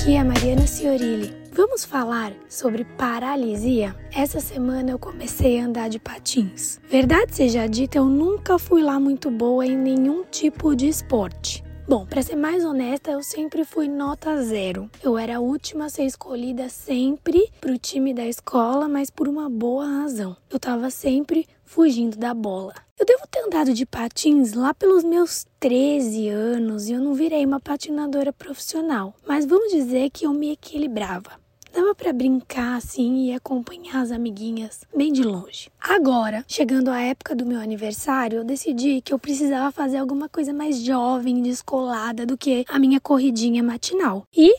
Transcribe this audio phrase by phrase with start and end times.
[0.00, 1.30] Aqui é Mariana Ciorilli.
[1.52, 3.94] Vamos falar sobre paralisia?
[4.10, 6.80] Essa semana eu comecei a andar de patins.
[6.88, 11.62] Verdade seja dita, eu nunca fui lá muito boa em nenhum tipo de esporte.
[11.86, 14.88] Bom, para ser mais honesta, eu sempre fui nota zero.
[15.02, 19.50] Eu era a última a ser escolhida sempre pro time da escola, mas por uma
[19.50, 20.34] boa razão.
[20.48, 22.74] Eu tava sempre fugindo da bola.
[22.98, 27.46] Eu devo ter andado de patins lá pelos meus 13 anos e eu não virei
[27.46, 31.30] uma patinadora profissional, mas vamos dizer que eu me equilibrava.
[31.72, 35.70] Dava para brincar assim e acompanhar as amiguinhas bem de longe.
[35.80, 40.52] Agora, chegando a época do meu aniversário, eu decidi que eu precisava fazer alguma coisa
[40.52, 44.24] mais jovem, descolada do que a minha corridinha matinal.
[44.36, 44.52] E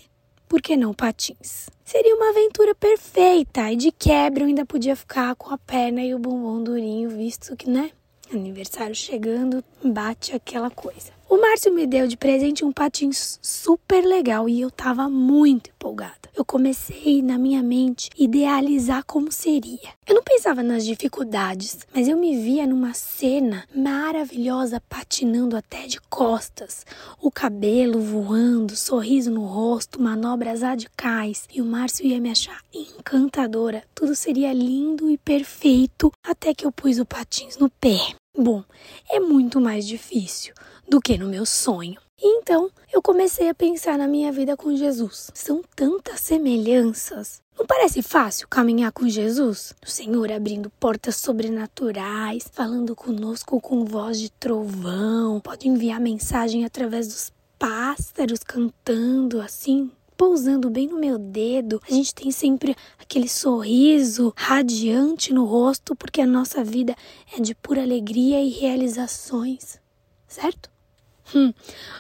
[0.52, 1.70] por que não patins?
[1.86, 6.14] Seria uma aventura perfeita e de quebra eu ainda podia ficar com a perna e
[6.14, 7.90] o bumbum durinho, visto que, né?
[8.30, 11.14] Aniversário chegando, bate aquela coisa.
[11.32, 16.30] O Márcio me deu de presente um patins super legal e eu tava muito empolgada.
[16.36, 19.94] Eu comecei na minha mente idealizar como seria.
[20.06, 26.02] Eu não pensava nas dificuldades, mas eu me via numa cena maravilhosa patinando até de
[26.02, 26.86] costas,
[27.22, 33.86] o cabelo voando, sorriso no rosto, manobras radicais e o Márcio ia me achar encantadora.
[33.96, 38.16] Tudo seria lindo e perfeito até que eu pus o patins no pé.
[38.38, 38.64] Bom,
[39.10, 40.54] é muito mais difícil
[40.92, 42.02] do que no meu sonho.
[42.22, 45.32] Então, eu comecei a pensar na minha vida com Jesus.
[45.34, 47.42] São tantas semelhanças.
[47.58, 49.74] Não parece fácil caminhar com Jesus?
[49.82, 57.08] O Senhor abrindo portas sobrenaturais, falando conosco com voz de trovão, pode enviar mensagem através
[57.08, 61.82] dos pássaros cantando assim, pousando bem no meu dedo.
[61.90, 66.94] A gente tem sempre aquele sorriso radiante no rosto, porque a nossa vida
[67.34, 69.80] é de pura alegria e realizações,
[70.28, 70.70] certo?
[71.36, 71.54] Hum,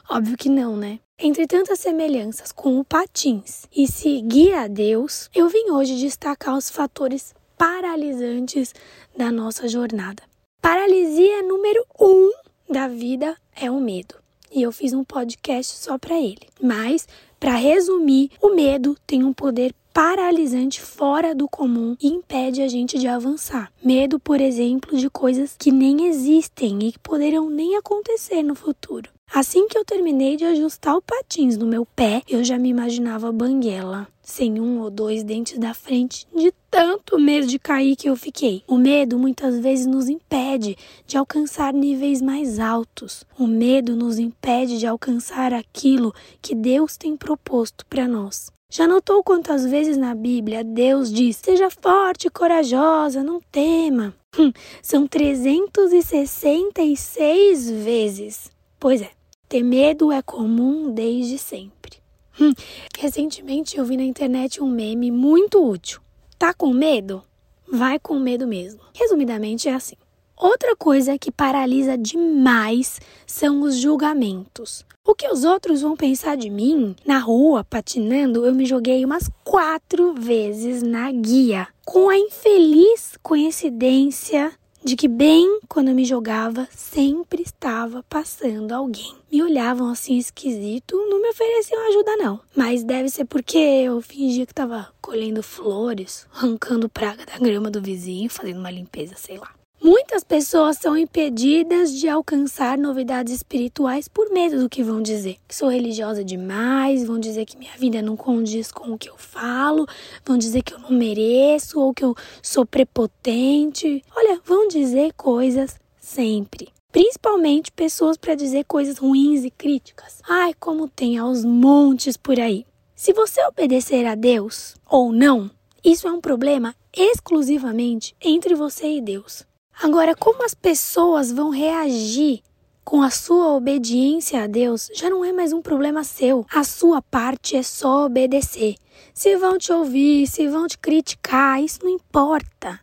[0.09, 0.99] óbvio que não, né?
[1.17, 6.69] Entre tantas semelhanças com o patins e seguir a Deus, eu vim hoje destacar os
[6.69, 8.73] fatores paralisantes
[9.15, 10.23] da nossa jornada.
[10.61, 12.31] Paralisia número um
[12.69, 14.15] da vida é o medo.
[14.51, 16.47] E eu fiz um podcast só para ele.
[16.61, 17.07] Mas
[17.39, 22.97] para resumir, o medo tem um poder paralisante fora do comum e impede a gente
[22.97, 23.71] de avançar.
[23.83, 29.09] Medo, por exemplo, de coisas que nem existem e que poderão nem acontecer no futuro.
[29.33, 33.31] Assim que eu terminei de ajustar o patins no meu pé, eu já me imaginava
[33.31, 38.17] banguela, sem um ou dois dentes da frente, de tanto medo de cair que eu
[38.17, 38.61] fiquei.
[38.67, 40.77] O medo muitas vezes nos impede
[41.07, 43.23] de alcançar níveis mais altos.
[43.39, 48.51] O medo nos impede de alcançar aquilo que Deus tem proposto para nós.
[48.69, 54.13] Já notou quantas vezes na Bíblia Deus diz: seja forte corajosa, não tema?
[54.37, 54.51] Hum,
[54.83, 58.51] são 366 vezes.
[58.77, 59.11] Pois é,
[59.51, 61.97] ter medo é comum desde sempre.
[62.39, 62.53] Hum,
[62.97, 65.99] recentemente eu vi na internet um meme muito útil.
[66.39, 67.21] Tá com medo?
[67.69, 68.79] Vai com medo mesmo.
[68.93, 69.97] Resumidamente é assim.
[70.37, 74.85] Outra coisa que paralisa demais são os julgamentos.
[75.05, 76.95] O que os outros vão pensar de mim?
[77.05, 84.53] Na rua, patinando, eu me joguei umas quatro vezes na guia, com a infeliz coincidência
[84.83, 89.13] de que bem quando eu me jogava sempre estava passando alguém.
[89.31, 92.39] Me olhavam assim esquisito, não me ofereciam ajuda não.
[92.55, 97.81] Mas deve ser porque eu fingia que estava colhendo flores, arrancando praga da grama do
[97.81, 99.53] vizinho, fazendo uma limpeza, sei lá.
[99.83, 105.37] Muitas pessoas são impedidas de alcançar novidades espirituais por medo do que vão dizer.
[105.47, 109.17] Que sou religiosa demais, vão dizer que minha vida não condiz com o que eu
[109.17, 109.87] falo,
[110.23, 114.03] vão dizer que eu não mereço ou que eu sou prepotente.
[114.15, 116.67] Olha, vão dizer coisas sempre.
[116.91, 120.21] Principalmente pessoas para dizer coisas ruins e críticas.
[120.29, 122.67] Ai, como tem aos montes por aí.
[122.95, 125.49] Se você obedecer a Deus ou não,
[125.83, 129.49] isso é um problema exclusivamente entre você e Deus.
[129.81, 132.41] Agora, como as pessoas vão reagir
[132.83, 136.45] com a sua obediência a Deus já não é mais um problema seu.
[136.51, 138.75] A sua parte é só obedecer.
[139.13, 142.79] Se vão te ouvir, se vão te criticar, isso não importa.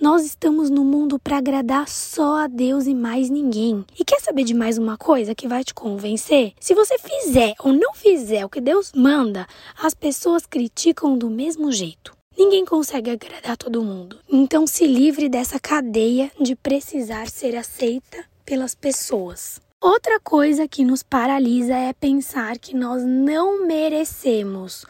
[0.00, 3.84] Nós estamos no mundo para agradar só a Deus e mais ninguém.
[3.98, 6.52] E quer saber de mais uma coisa que vai te convencer?
[6.58, 9.46] Se você fizer ou não fizer o que Deus manda,
[9.80, 12.21] as pessoas criticam do mesmo jeito.
[12.36, 14.18] Ninguém consegue agradar todo mundo.
[14.28, 19.60] Então se livre dessa cadeia de precisar ser aceita pelas pessoas.
[19.80, 24.86] Outra coisa que nos paralisa é pensar que nós não merecemos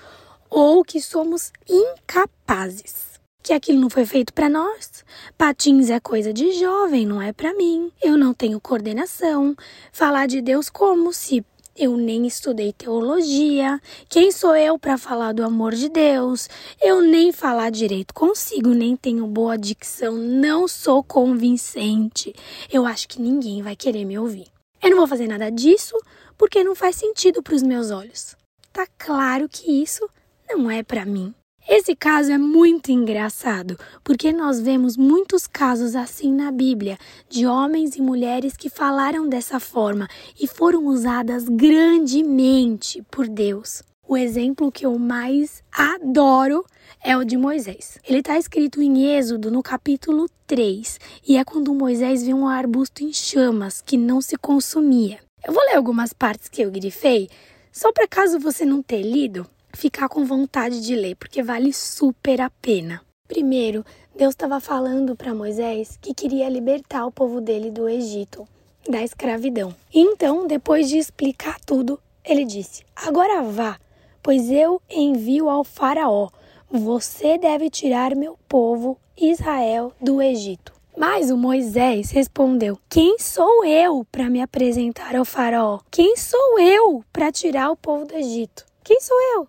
[0.51, 3.13] ou que somos incapazes.
[3.43, 5.03] Que aquilo não foi feito para nós.
[5.37, 7.91] Patins é coisa de jovem, não é para mim.
[8.03, 9.57] Eu não tenho coordenação.
[9.91, 13.81] Falar de Deus como se Eu nem estudei teologia.
[14.07, 16.47] Quem sou eu para falar do amor de Deus?
[16.79, 22.35] Eu nem falar direito consigo, nem tenho boa dicção, não sou convincente.
[22.71, 24.49] Eu acho que ninguém vai querer me ouvir.
[24.83, 25.99] Eu não vou fazer nada disso
[26.37, 28.37] porque não faz sentido para os meus olhos.
[28.71, 30.07] Tá claro que isso
[30.47, 31.35] não é para mim.
[31.69, 36.99] Esse caso é muito engraçado, porque nós vemos muitos casos assim na Bíblia,
[37.29, 40.09] de homens e mulheres que falaram dessa forma
[40.41, 43.83] e foram usadas grandemente por Deus.
[44.07, 46.65] O exemplo que eu mais adoro
[47.03, 47.97] é o de Moisés.
[48.07, 53.05] Ele está escrito em Êxodo, no capítulo 3, e é quando Moisés viu um arbusto
[53.05, 55.21] em chamas que não se consumia.
[55.47, 57.31] Eu vou ler algumas partes que eu grifei,
[57.71, 62.41] só para caso você não tenha lido, ficar com vontade de ler, porque vale super
[62.41, 63.01] a pena.
[63.27, 63.85] Primeiro,
[64.15, 68.47] Deus estava falando para Moisés que queria libertar o povo dele do Egito,
[68.89, 69.75] da escravidão.
[69.93, 73.79] Então, depois de explicar tudo, ele disse: Agora vá,
[74.23, 76.29] pois eu envio ao Faraó.
[76.71, 80.73] Você deve tirar meu povo Israel do Egito.
[80.97, 85.81] Mas o Moisés respondeu: Quem sou eu para me apresentar ao Faraó?
[85.91, 88.67] Quem sou eu para tirar o povo do Egito?
[88.85, 89.49] Quem sou eu?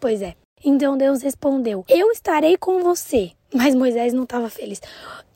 [0.00, 0.34] Pois é.
[0.64, 3.32] Então Deus respondeu: Eu estarei com você.
[3.52, 4.80] Mas Moisés não estava feliz.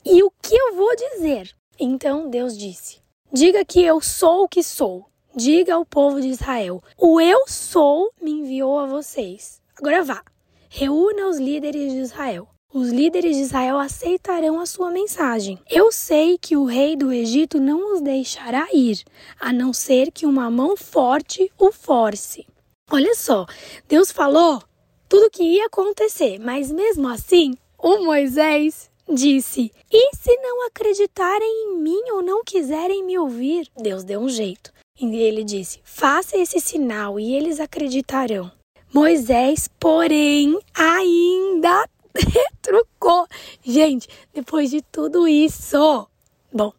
[0.04, 1.50] E o que eu vou dizer?
[1.78, 3.00] Então Deus disse:
[3.32, 5.06] Diga que eu sou o que sou.
[5.34, 9.60] Diga ao povo de Israel: O eu sou me enviou a vocês.
[9.78, 10.22] Agora vá.
[10.68, 12.48] Reúna os líderes de Israel.
[12.72, 15.58] Os líderes de Israel aceitarão a sua mensagem.
[15.70, 19.02] Eu sei que o rei do Egito não os deixará ir,
[19.38, 22.46] a não ser que uma mão forte o force.
[22.90, 23.46] Olha só,
[23.88, 24.62] Deus falou
[25.08, 31.64] tudo o que ia acontecer, mas mesmo assim, o Moisés disse: E se não acreditarem
[31.64, 33.68] em mim ou não quiserem me ouvir?
[33.76, 34.72] Deus deu um jeito.
[35.00, 38.50] E ele disse: Faça esse sinal e eles acreditarão.
[38.92, 43.26] Moisés, porém, ainda retrucou.
[43.64, 46.06] Gente, depois de tudo isso,
[46.52, 46.72] bom,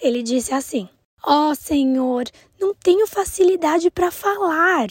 [0.00, 0.88] ele disse assim:
[1.22, 2.24] Ó oh, Senhor,
[2.58, 4.88] não tenho facilidade para falar,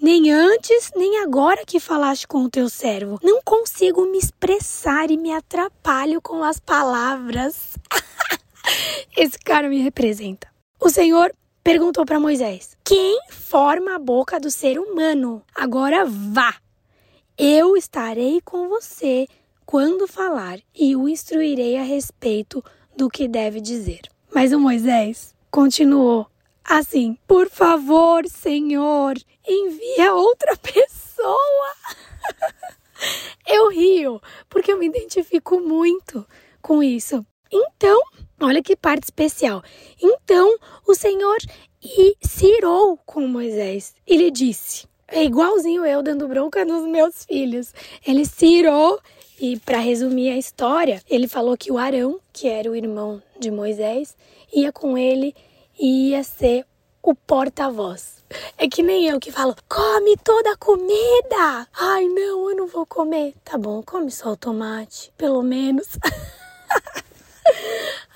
[0.00, 3.18] nem antes nem agora que falaste com o teu servo.
[3.22, 7.76] Não consigo me expressar e me atrapalho com as palavras.
[9.16, 10.48] Esse cara me representa.
[10.80, 11.34] O Senhor
[11.64, 15.42] perguntou para Moisés: Quem forma a boca do ser humano?
[15.54, 16.54] Agora vá.
[17.36, 19.26] Eu estarei com você
[19.66, 22.62] quando falar e o instruirei a respeito
[22.96, 24.02] do que deve dizer.
[24.34, 26.26] Mas o Moisés continuou
[26.64, 29.14] assim: Por favor, Senhor,
[29.46, 31.72] envia outra pessoa.
[33.46, 36.26] eu rio, porque eu me identifico muito
[36.60, 37.24] com isso.
[37.52, 38.00] Então,
[38.40, 39.62] olha que parte especial.
[40.02, 40.56] Então,
[40.88, 41.36] o Senhor
[42.22, 47.74] se irou com Moisés e lhe disse: É igualzinho eu dando bronca nos meus filhos.
[48.06, 48.46] Ele se
[49.42, 53.50] e, para resumir a história, ele falou que o Arão, que era o irmão de
[53.50, 54.16] Moisés,
[54.54, 55.34] ia com ele
[55.76, 56.64] e ia ser
[57.02, 58.22] o porta-voz.
[58.56, 61.66] É que nem eu que falo, come toda a comida.
[61.74, 63.34] Ai, não, eu não vou comer.
[63.42, 65.98] Tá bom, come só o tomate, pelo menos.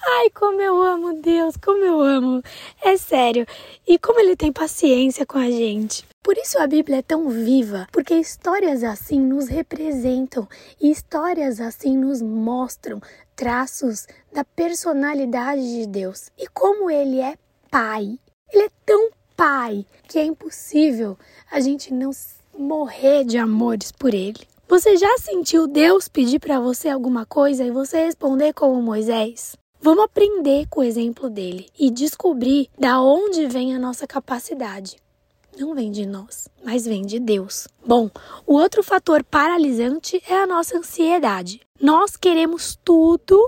[0.09, 2.41] Ai, como eu amo Deus, como eu amo.
[2.81, 3.45] É sério.
[3.85, 6.07] E como ele tem paciência com a gente.
[6.23, 10.49] Por isso a Bíblia é tão viva, porque histórias assim nos representam
[10.81, 13.01] e histórias assim nos mostram
[13.35, 17.37] traços da personalidade de Deus e como ele é
[17.69, 18.17] pai.
[18.53, 21.19] Ele é tão pai que é impossível
[21.51, 22.13] a gente não
[22.57, 24.47] morrer de amores por ele.
[24.69, 29.57] Você já sentiu Deus pedir para você alguma coisa e você responder como Moisés?
[29.87, 34.97] Vamos aprender com o exemplo dele e descobrir da onde vem a nossa capacidade
[35.57, 37.67] não vem de nós, mas vem de Deus.
[37.87, 38.11] Bom,
[38.47, 41.61] o outro fator paralisante é a nossa ansiedade.
[41.81, 43.41] Nós queremos tudo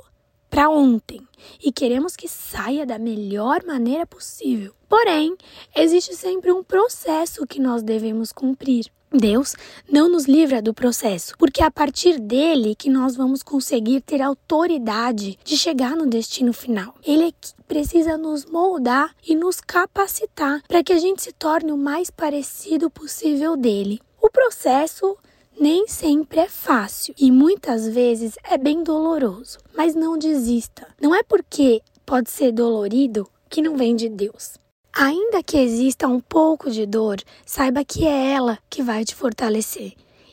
[0.49, 1.21] para ontem
[1.63, 4.73] e queremos que saia da melhor maneira possível.
[4.89, 5.37] Porém,
[5.77, 8.87] existe sempre um processo que nós devemos cumprir.
[9.13, 9.55] Deus
[9.91, 14.21] não nos livra do processo, porque é a partir dele que nós vamos conseguir ter
[14.21, 16.95] autoridade de chegar no destino final.
[17.05, 21.73] Ele é que precisa nos moldar e nos capacitar para que a gente se torne
[21.73, 24.01] o mais parecido possível dele.
[24.21, 25.17] O processo
[25.59, 30.87] nem sempre é fácil e muitas vezes é bem doloroso, mas não desista.
[31.01, 34.59] Não é porque pode ser dolorido que não vem de Deus.
[35.01, 39.93] Ainda que exista um pouco de dor, saiba que é ela que vai te fortalecer.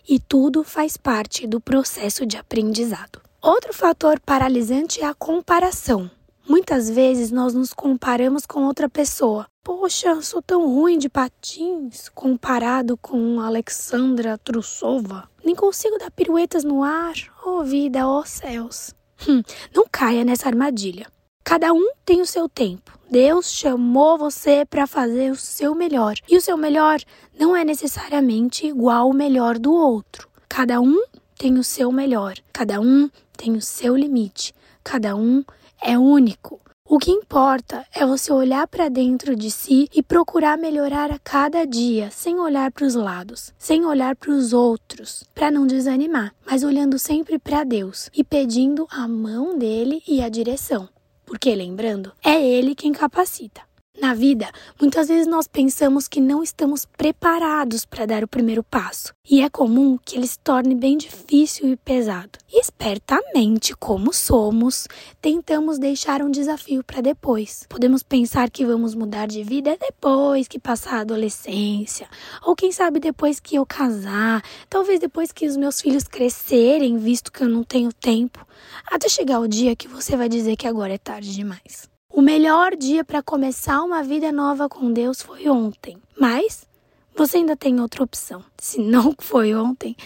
[0.10, 3.22] E tudo faz parte do processo de aprendizado.
[3.40, 6.10] Outro fator paralisante é a comparação.
[6.50, 9.46] Muitas vezes nós nos comparamos com outra pessoa.
[9.64, 15.30] Poxa, sou tão ruim de patins comparado com Alexandra Trussova.
[15.44, 17.14] Nem consigo dar piruetas no ar.
[17.46, 18.96] Oh vida, oh céus.
[19.30, 19.44] Hum,
[19.76, 21.06] não caia nessa armadilha.
[21.48, 22.98] Cada um tem o seu tempo.
[23.10, 26.16] Deus chamou você para fazer o seu melhor.
[26.28, 27.00] E o seu melhor
[27.40, 30.28] não é necessariamente igual ao melhor do outro.
[30.50, 31.00] Cada um
[31.38, 32.34] tem o seu melhor.
[32.52, 34.56] Cada um tem o seu limite.
[34.84, 35.44] Cada um
[35.80, 36.60] é único.
[36.84, 41.64] O que importa é você olhar para dentro de si e procurar melhorar a cada
[41.66, 46.64] dia, sem olhar para os lados, sem olhar para os outros, para não desanimar, mas
[46.64, 50.90] olhando sempre para Deus e pedindo a mão dele e a direção
[51.26, 53.62] porque, lembrando, é Ele quem capacita.
[54.00, 59.14] Na vida, muitas vezes nós pensamos que não estamos preparados para dar o primeiro passo,
[59.30, 62.38] e é comum que ele se torne bem difícil e pesado.
[62.52, 64.86] Espertamente, como somos,
[65.22, 67.66] tentamos deixar um desafio para depois.
[67.70, 72.10] Podemos pensar que vamos mudar de vida depois que passar a adolescência,
[72.44, 77.32] ou quem sabe depois que eu casar, talvez depois que os meus filhos crescerem, visto
[77.32, 78.46] que eu não tenho tempo,
[78.92, 81.95] até chegar o dia que você vai dizer que agora é tarde demais.
[82.16, 86.66] O melhor dia para começar uma vida nova com Deus foi ontem, mas
[87.14, 88.42] você ainda tem outra opção.
[88.58, 89.98] Se não foi ontem,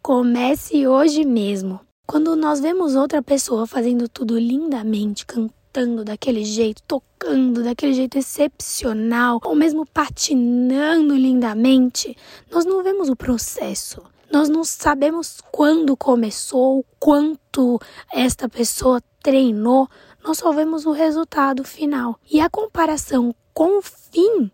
[0.00, 1.78] comece hoje mesmo.
[2.06, 9.38] Quando nós vemos outra pessoa fazendo tudo lindamente, cantando daquele jeito, tocando daquele jeito excepcional,
[9.44, 12.16] ou mesmo patinando lindamente,
[12.50, 14.02] nós não vemos o processo.
[14.32, 17.78] Nós não sabemos quando começou, quanto
[18.10, 19.88] esta pessoa treinou,
[20.28, 22.20] nós só vemos o resultado final.
[22.30, 24.50] E a comparação com o fim